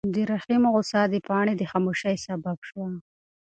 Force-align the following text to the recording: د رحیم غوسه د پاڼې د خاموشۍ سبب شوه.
د 0.13 0.15
رحیم 0.31 0.63
غوسه 0.73 1.01
د 1.13 1.15
پاڼې 1.27 1.53
د 1.57 1.63
خاموشۍ 1.71 2.15
سبب 2.27 2.57
شوه. 2.67 2.87